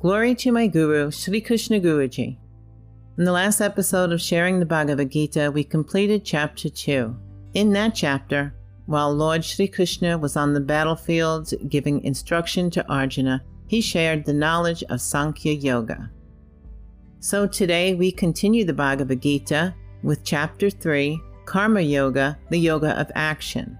[0.00, 2.38] Glory to my Guru, Sri Krishna Guruji.
[3.18, 7.14] In the last episode of sharing the Bhagavad Gita, we completed chapter 2.
[7.52, 8.54] In that chapter,
[8.86, 14.32] while Lord Sri Krishna was on the battlefield giving instruction to Arjuna, he shared the
[14.32, 16.10] knowledge of Sankhya Yoga.
[17.18, 23.12] So today we continue the Bhagavad Gita with chapter 3, Karma Yoga, the Yoga of
[23.14, 23.78] Action.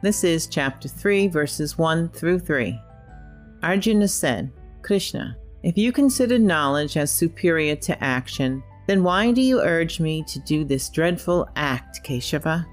[0.00, 2.80] This is chapter 3, verses 1 through 3.
[3.64, 4.52] Arjuna said,
[4.82, 10.22] Krishna, if you consider knowledge as superior to action, then why do you urge me
[10.28, 12.64] to do this dreadful act, Keshava?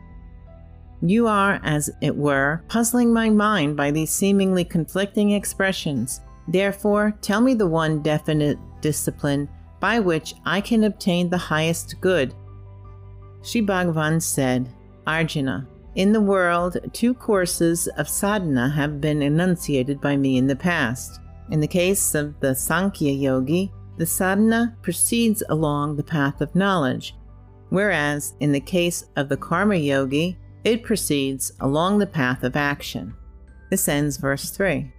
[1.01, 6.21] You are, as it were, puzzling my mind by these seemingly conflicting expressions.
[6.47, 9.49] Therefore, tell me the one definite discipline
[9.79, 12.35] by which I can obtain the highest good.
[13.41, 14.69] Sri Bhagavan said,
[15.07, 20.55] Arjuna, in the world, two courses of sadhana have been enunciated by me in the
[20.55, 21.21] past.
[21.51, 27.15] In the case of the Sankhya yogi, the sadhana proceeds along the path of knowledge,
[27.69, 33.15] whereas in the case of the karma yogi, it proceeds along the path of action.
[33.69, 34.91] This ends verse 3.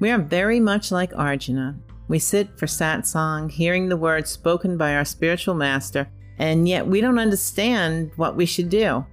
[0.00, 1.76] We are very much like Arjuna.
[2.08, 7.00] We sit for satsang, hearing the words spoken by our spiritual master, and yet we
[7.00, 9.04] don't understand what we should do.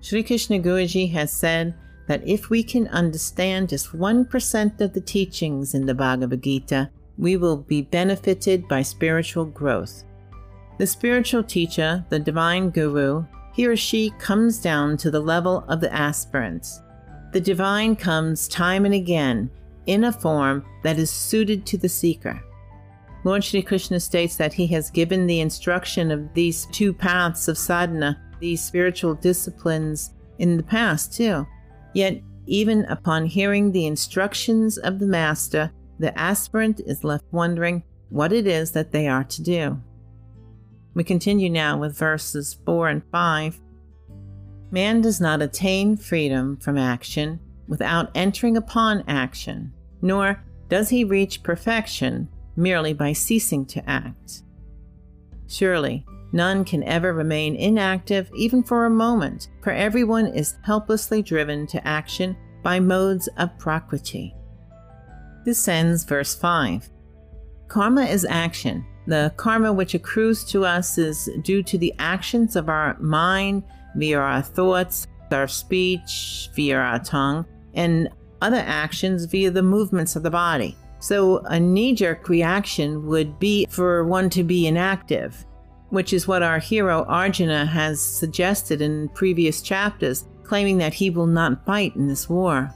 [0.00, 1.74] Sri Krishna Guruji has said
[2.06, 7.36] that if we can understand just 1% of the teachings in the Bhagavad Gita, we
[7.36, 10.04] will be benefited by spiritual growth.
[10.78, 15.80] The spiritual teacher, the divine guru, he or she comes down to the level of
[15.80, 16.80] the aspirants.
[17.32, 19.50] The divine comes time and again
[19.86, 22.40] in a form that is suited to the seeker.
[23.24, 27.58] Lord Sri Krishna states that he has given the instruction of these two paths of
[27.58, 31.46] sadhana, these spiritual disciplines, in the past too.
[31.94, 38.32] Yet, even upon hearing the instructions of the Master, the aspirant is left wondering what
[38.32, 39.82] it is that they are to do.
[40.94, 43.60] We continue now with verses 4 and 5.
[44.70, 51.42] Man does not attain freedom from action without entering upon action, nor does he reach
[51.42, 54.42] perfection merely by ceasing to act.
[55.46, 61.66] Surely, None can ever remain inactive even for a moment, for everyone is helplessly driven
[61.68, 64.34] to action by modes of prakriti.
[65.44, 66.90] This ends verse 5.
[67.68, 68.84] Karma is action.
[69.06, 73.62] The karma which accrues to us is due to the actions of our mind
[73.96, 78.10] via our thoughts, our speech via our tongue, and
[78.42, 80.76] other actions via the movements of the body.
[81.00, 85.46] So, a knee jerk reaction would be for one to be inactive
[85.90, 91.26] which is what our hero Arjuna has suggested in previous chapters, claiming that he will
[91.26, 92.72] not fight in this war.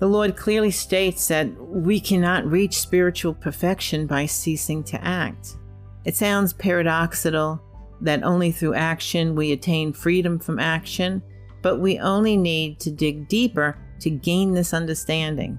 [0.00, 5.56] The Lord clearly states that we cannot reach spiritual perfection by ceasing to act.
[6.04, 7.60] It sounds paradoxical
[8.00, 11.22] that only through action we attain freedom from action,
[11.62, 15.58] but we only need to dig deeper to gain this understanding.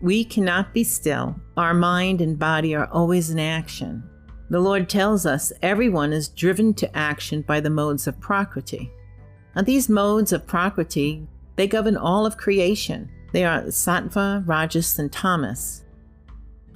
[0.00, 1.36] We cannot be still.
[1.56, 4.02] Our mind and body are always in action.
[4.54, 8.88] The Lord tells us everyone is driven to action by the modes of Prakriti.
[9.56, 11.26] And these modes of Prakriti,
[11.56, 13.10] they govern all of creation.
[13.32, 15.82] They are Sattva, Rajas, and Tamas.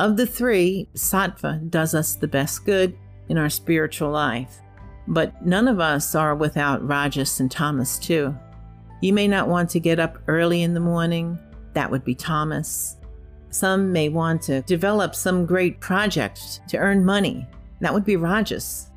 [0.01, 4.59] Of the three, Sattva does us the best good in our spiritual life.
[5.07, 8.37] But none of us are without Rajas and Tamas too.
[9.03, 11.39] You may not want to get up early in the morning.
[11.75, 12.97] That would be Tamas.
[13.51, 17.47] Some may want to develop some great project to earn money.
[17.81, 18.91] That would be Rajas.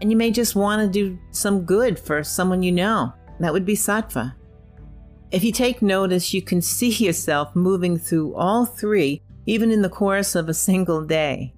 [0.00, 3.12] And you may just want to do some good for someone you know.
[3.40, 4.34] That would be Sattva.
[5.30, 9.88] If you take notice, you can see yourself moving through all three, even in the
[9.88, 11.54] course of a single day.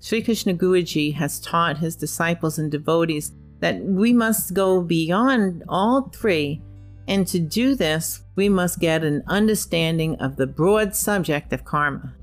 [0.00, 6.08] Sri Krishna Guruji has taught his disciples and devotees that we must go beyond all
[6.08, 6.62] three,
[7.06, 12.14] and to do this, we must get an understanding of the broad subject of karma.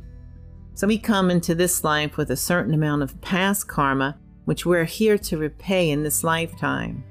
[0.77, 4.15] So we come into this life with a certain amount of past karma,
[4.45, 7.03] which we're here to repay in this lifetime.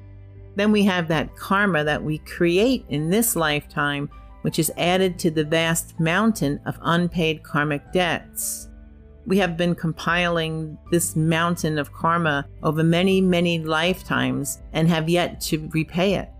[0.55, 4.09] Then we have that karma that we create in this lifetime,
[4.43, 8.69] which is added to the vast mountain of unpaid karmic debts.
[9.27, 15.41] We have been compiling this mountain of karma over many, many lifetimes and have yet
[15.41, 16.31] to repay it.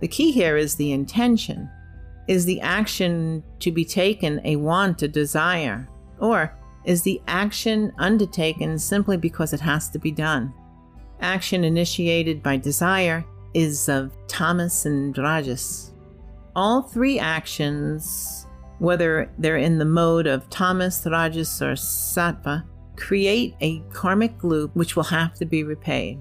[0.00, 1.70] The key here is the intention.
[2.26, 5.88] Is the action to be taken a want, a desire?
[6.20, 10.54] Or is the action undertaken simply because it has to be done?
[11.20, 15.92] Action initiated by desire is of Tamas and rajas.
[16.54, 18.46] All three actions
[18.80, 22.64] whether they're in the mode of Tamas, rajas, or sattva,
[22.96, 26.20] create a karmic loop which will have to be repaid.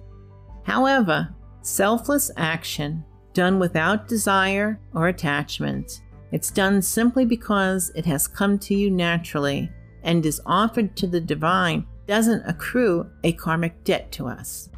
[0.63, 3.03] However, selfless action
[3.33, 6.01] done without desire or attachment,
[6.31, 9.71] it's done simply because it has come to you naturally
[10.03, 14.69] and is offered to the divine, doesn't accrue a karmic debt to us.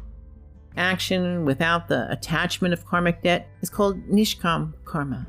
[0.76, 5.26] Action without the attachment of karmic debt is called nishkam karma.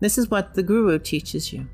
[0.00, 1.68] This is what the Guru teaches you.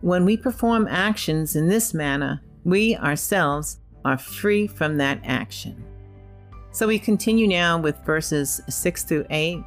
[0.00, 5.84] When we perform actions in this manner, we ourselves are free from that action.
[6.70, 9.62] So we continue now with verses 6 through 8.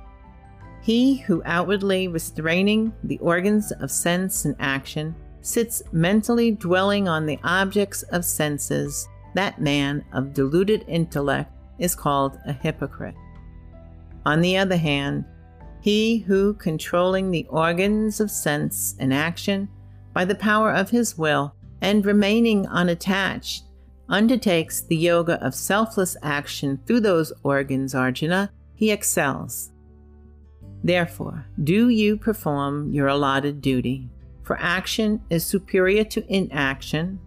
[0.81, 7.40] He who outwardly restraining the organs of sense and action sits mentally dwelling on the
[7.44, 13.16] objects of senses, that man of deluded intellect is called a hypocrite.
[14.26, 15.26] On the other hand,
[15.82, 19.68] he who, controlling the organs of sense and action
[20.14, 23.64] by the power of his will and remaining unattached,
[24.08, 29.72] undertakes the yoga of selfless action through those organs, Arjuna, he excels.
[30.84, 34.10] Therefore, do you perform your allotted duty,
[34.44, 37.20] for action is superior to inaction.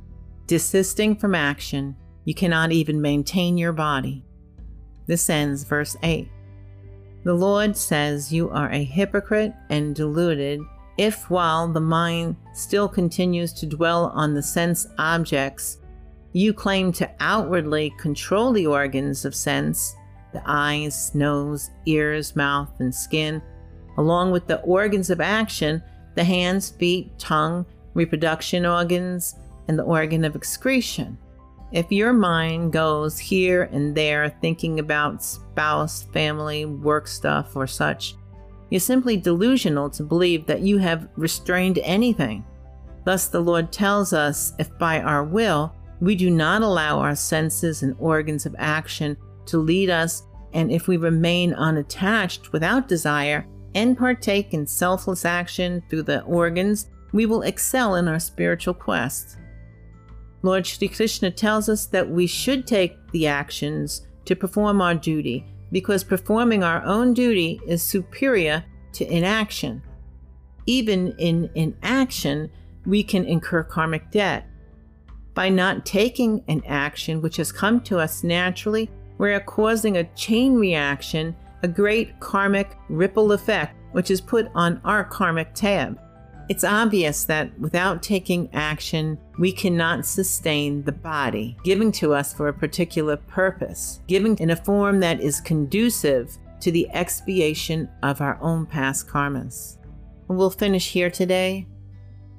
[0.47, 4.25] Desisting from action, you cannot even maintain your body.
[5.07, 6.29] This ends verse 8.
[7.25, 10.61] The Lord says you are a hypocrite and deluded
[10.97, 15.79] if, while the mind still continues to dwell on the sense objects,
[16.33, 19.95] you claim to outwardly control the organs of sense,
[20.33, 23.43] the eyes, nose, ears, mouth, and skin,
[23.97, 25.83] along with the organs of action,
[26.15, 29.37] the hands, feet, tongue, reproduction organs,
[29.69, 31.19] and the organ of excretion.
[31.73, 38.15] If your mind goes here and there thinking about spouse, family, work stuff, or such,
[38.71, 42.45] you're simply delusional to believe that you have restrained anything.
[43.05, 47.83] Thus, the Lord tells us if by our will we do not allow our senses
[47.83, 50.23] and organs of action to lead us,
[50.53, 56.89] and if we remain unattached without desire and partake in selfless action through the organs,
[57.13, 59.37] we will excel in our spiritual quest.
[60.43, 65.47] Lord Sri Krishna tells us that we should take the actions to perform our duty
[65.73, 69.83] because performing our own duty is superior to inaction.
[70.67, 72.51] Even in inaction,
[72.87, 74.47] we can incur karmic debt.
[75.35, 78.89] By not taking an action which has come to us naturally,
[79.19, 81.35] we are causing a chain reaction,
[81.65, 85.99] a great karmic ripple effect, which is put on our karmic tab.
[86.51, 92.49] It's obvious that without taking action, we cannot sustain the body given to us for
[92.49, 98.39] a particular purpose, given in a form that is conducive to the expiation of our
[98.43, 99.79] own past karmas.
[100.29, 101.67] We'll finish here today.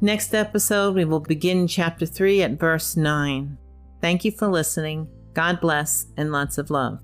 [0.01, 3.57] Next episode, we will begin chapter 3 at verse 9.
[4.01, 5.07] Thank you for listening.
[5.33, 7.01] God bless and lots of love.